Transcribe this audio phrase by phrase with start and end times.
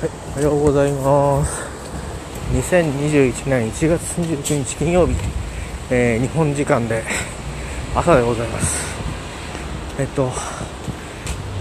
[0.00, 1.62] はい、おはようございます。
[2.52, 5.14] 2021年1月29日金曜日、
[5.88, 7.04] えー日本時間で
[7.94, 8.76] 朝でございます。
[9.98, 10.30] えっと、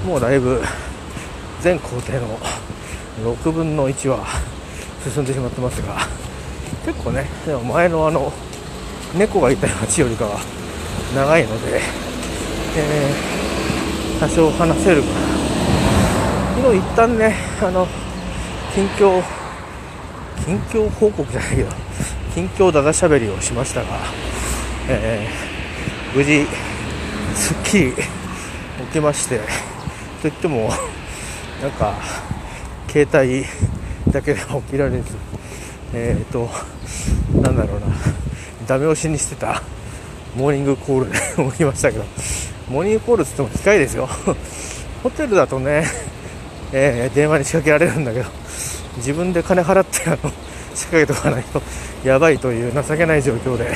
[0.05, 0.61] もうだいぶ
[1.61, 2.39] 全工程の
[3.35, 4.25] 6分の1は
[5.07, 5.99] 進んでしまってますが、
[6.85, 8.33] 結構ね、でも前のあの、
[9.15, 10.39] 猫がいた街よりかは
[11.15, 11.79] 長いので、
[12.77, 15.15] えー多少話せるかな。
[16.55, 17.87] 昨日一旦ね、あの、
[18.73, 19.21] 近況、
[20.45, 21.69] 近況報告じゃないけど、
[22.33, 23.99] 近況だだしゃべりをしましたが、
[24.89, 26.45] えー無事、
[27.35, 28.01] すっきり起
[28.93, 29.41] きまして、
[30.23, 30.71] といっても、
[31.61, 31.95] なんか、
[32.87, 33.45] 携帯
[34.11, 35.17] だけでは起きられず、
[35.93, 36.49] えっ、と、
[37.41, 37.87] なんだろうな、
[38.67, 39.61] ダメ押しにしてた
[40.35, 41.19] モーニングコールで
[41.51, 42.05] 起きましたけど、
[42.69, 44.09] モーニングコールっつっても機械ですよ。
[45.03, 45.85] ホテルだとね、
[46.71, 48.25] えー電話に仕掛けられるんだけど、
[48.97, 50.31] 自分で金払ってあの
[50.75, 51.61] 仕掛けとかないと
[52.03, 53.71] やばいという情けない状況で、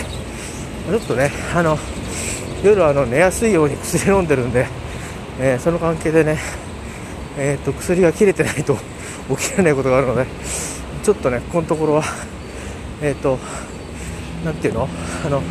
[0.90, 1.78] ちょっとね、あの
[2.64, 4.68] 夜あの寝やすいように薬飲んでるんで、
[5.40, 6.40] えーその関係でね、
[7.38, 8.78] えー、と薬が切れてないと
[9.38, 10.26] 起きられないことがあるので、
[11.04, 12.04] ちょっとね、このところは、
[13.02, 13.38] えっ、と、
[14.44, 14.90] なんていうの、
[15.26, 15.42] あの、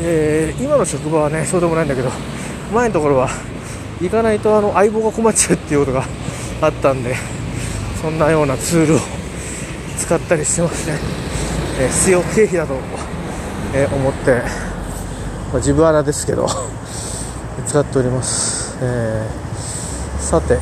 [0.00, 2.10] えー今の職場はね、そうでもないんだけど、
[2.72, 3.28] 前のところは
[4.00, 6.04] 行かないとあの相棒が困っちゃうっていうことが
[6.60, 7.14] あったんで、
[8.06, 8.98] そんなようなツールを
[9.98, 10.96] 使ったりしてますね。
[11.80, 12.74] えー必要経費だと、
[13.74, 14.42] えー思って、
[15.50, 16.46] まあ、自分穴ですけど、
[17.66, 18.76] 使っております。
[18.80, 20.56] えーさて、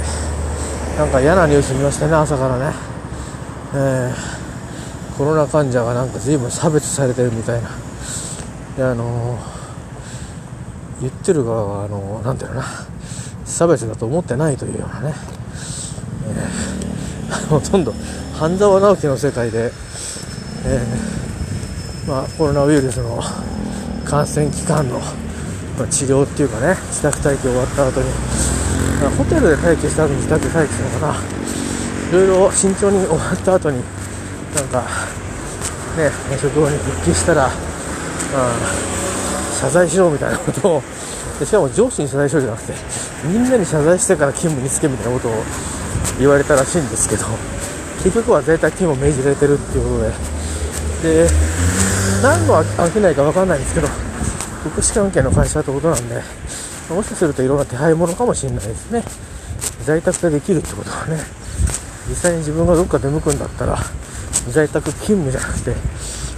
[0.96, 2.74] なんか嫌なニュース見ましたね、朝からね。
[3.74, 7.68] えーコロナ患者がなんか随分差別されてるみたいな。
[8.78, 12.72] であのー言ってる側はあのーなんていうのかな
[13.44, 15.14] 差別だと思ってないというようなね、
[16.26, 16.73] えー
[17.48, 17.94] ほとんど
[18.34, 19.70] 半沢直樹の世界で、
[20.66, 23.20] えーまあ、コロナウイルスの
[24.04, 24.98] 感染期間の、
[25.78, 28.08] まあ治療っていうかね自宅待機終わった後に、
[29.02, 31.14] まホテルで待機した後に自宅待機するのかな。
[32.10, 33.78] いろいろ慎重に終わった後に
[34.54, 34.82] なんか
[35.96, 36.10] ね
[36.40, 38.84] 職場に復帰したら、まあ
[39.60, 40.82] 謝罪しろみたいなことを
[41.40, 42.72] でしかも上司に謝罪しろじゃなくて
[43.24, 45.42] みんなに謝罪してから勤務に就けみたいなことを
[46.18, 47.24] 言われたらしいんですけど
[48.02, 50.04] 結局は在宅勤務を命じられてるっていうこ
[51.02, 51.24] とで。
[51.26, 51.28] で
[52.22, 53.88] 何の商いか分かんないんですけど
[54.62, 56.22] 福祉関係の会社ってことなんで
[56.88, 59.02] もしかするといろんな手配物かもしれないですね。
[59.84, 61.18] 在宅でできるってことはね。
[62.08, 63.78] 実際に自分がどっか出向くんだったら
[64.50, 65.74] 在宅勤務じゃなくて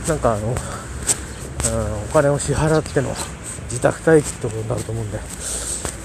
[0.08, 0.54] なんかあのうん
[2.04, 3.10] お金を支払っての
[3.64, 5.18] 自宅待機ってことになると思うんで。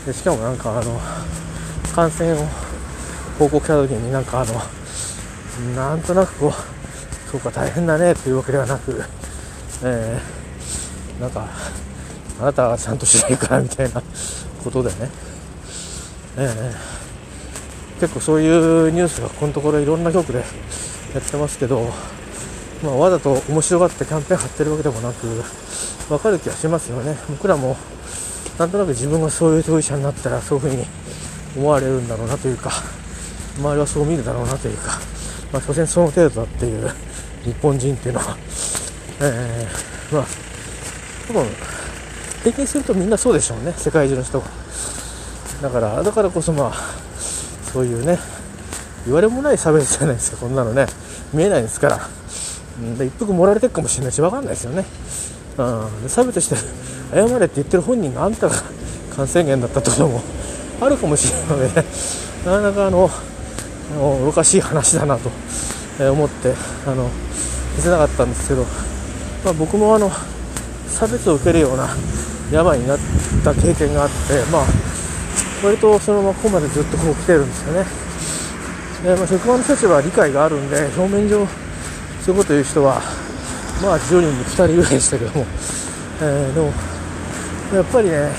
[0.06, 1.00] でしかもなんかあの
[1.94, 2.48] 感染を
[3.42, 4.54] 報告した時になんかあの
[5.76, 9.04] なんとなくこうそうか大変だねというわけではなく、
[9.84, 11.48] えーなんか
[12.40, 14.02] あなたはちゃんとしないからみたいな
[14.64, 14.96] ことでね、
[16.38, 17.02] えー
[18.00, 21.88] 結構そういうニュースがこのところいろんな局でやってますけど、
[22.84, 25.28] まあ、わざと面白がってキャンペーン張ってるわけでもなく
[26.10, 27.16] 分かる気がしますよね。
[27.30, 27.78] 僕らも
[28.58, 30.86] なんとなく自分がそういう当事者になったらそういうふうに
[31.58, 33.01] 思われるんだろうなというか。
[33.58, 35.00] 周りはそう見るだろうなというか
[35.52, 36.90] まあ所詮その程度だっていう
[37.44, 38.38] 日本人っていうのは。
[39.24, 40.26] えー、まあ
[41.28, 41.46] 多分
[42.44, 44.48] 平均するとみんなそうでしょうね世界中の人が。
[45.62, 46.74] だからだからこそまあ
[47.72, 48.18] そういうね
[49.06, 50.88] 言われもない差別じゃないですかこんなのね。
[51.34, 52.00] 見えないですから、
[52.98, 54.86] で一服盛られてるかもしれないし分かんないですよね、
[55.58, 56.56] うん、差別して
[57.14, 58.56] 謝れって言ってる本人があんたが
[59.16, 60.22] 感染源だったってことも
[60.82, 61.88] あるかもしれないので、ね、
[62.46, 63.10] なかなかあの
[63.92, 65.30] あの愚かしい話だなと
[66.00, 66.54] 思って
[66.86, 67.10] あの
[67.76, 68.64] 見せなかったんですけど、
[69.44, 70.12] まあ、僕もあの
[70.88, 71.90] 差別を受けるような
[72.52, 73.00] 病になっ
[73.44, 74.16] た経験があって
[74.52, 74.66] まあ
[75.64, 77.86] 割とそのままここまでずっとこう来てるんですよね。
[79.04, 81.48] でまあ、職場の人たちは理解があるんで、表面上、
[82.24, 83.02] そういうこと言う人は、
[83.82, 85.46] まあ10人に2人ぐらいでしたけども、
[86.22, 86.68] えーでも、
[87.74, 88.30] やっぱりね、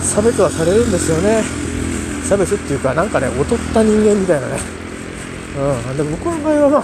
[0.00, 1.63] 差別はされるんですよね。
[2.28, 4.58] 差別っていうか、なんかね、劣った人間みたいなね。
[5.88, 5.96] うん。
[5.96, 6.82] で僕の場合はまあ、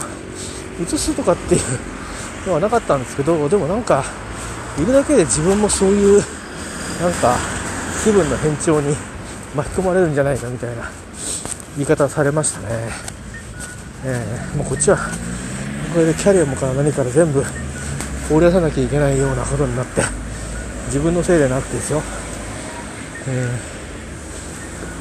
[0.82, 1.60] 移すとかっていう
[2.46, 4.04] のはなかったんですけど、でもなんか、
[4.78, 6.22] いるだけで自分もそういう、
[7.00, 7.37] なんか、
[8.04, 8.94] 気分の変調に
[9.54, 10.90] 巻き込まれるんじゃないかみたいな
[11.76, 12.66] 言い方されましたね。
[14.04, 17.43] えーもうこっちは、これでキャリアもから何から全部
[18.28, 20.02] 放り出さなきゃいけないようなことになって、
[20.86, 22.02] 自分のせいでなくてですよ。
[23.28, 23.80] えー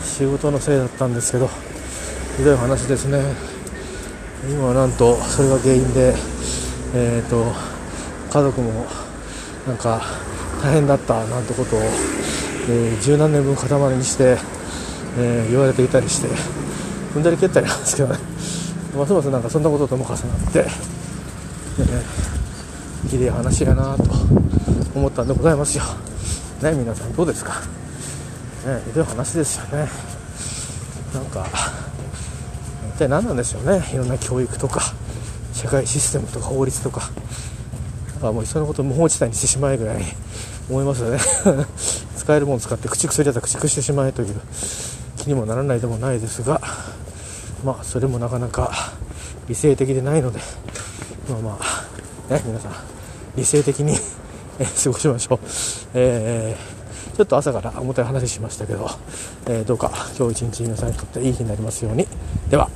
[0.03, 1.49] 仕事のせいだったんですけど、
[2.37, 3.21] ひどい話ですね。
[4.49, 6.15] 今はなんとそれが原因で
[6.95, 7.53] えーと
[8.31, 8.85] 家族も
[9.67, 10.01] なんか
[10.63, 13.67] 大変だったなんてことを、えー、十何年分塊
[13.97, 14.37] にして、
[15.17, 16.27] えー、言われていたりして
[17.13, 18.17] 踏んだり蹴ったりなんですけどね。
[18.95, 20.19] ますますなんかそんなこととも重なっ
[20.53, 24.03] て、えー、ひでえ話やなと
[24.95, 25.83] 思ったんでございますよ。
[26.63, 27.61] ね皆さんどうですか？
[28.65, 29.89] ねひどい話ですよね。
[31.13, 31.47] なんか
[32.95, 33.83] 一体何なんでしょうね。
[33.93, 34.81] いろんな教育とか
[35.53, 37.09] 社会システムとか法律とか。
[38.21, 40.03] あもういっそのこと無法地帯にしてしまえぐらい
[40.69, 41.19] 思いますよね。
[42.17, 44.35] 使えるもの使って駆逐するやつは駆逐してしまえという
[45.17, 46.61] 気にもならないでもないですが
[47.63, 48.71] まあそれもなかなか
[49.47, 50.39] 理性的でないので
[51.29, 51.59] まあま
[52.29, 52.73] あね皆さん
[53.35, 53.97] 理性的に
[54.83, 55.39] 過ごしましょう、
[55.93, 56.78] えー、
[57.19, 58.89] ちょっと朝から重たい話しましたけど、
[59.45, 62.07] えー、どうか今日一日皆さんにとっていい日になりますように。
[62.49, 62.69] では。